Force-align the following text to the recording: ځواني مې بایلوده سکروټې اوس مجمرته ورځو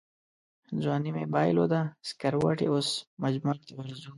ځواني 0.81 1.09
مې 1.15 1.23
بایلوده 1.33 1.81
سکروټې 2.09 2.67
اوس 2.73 2.89
مجمرته 3.23 3.71
ورځو 3.75 4.09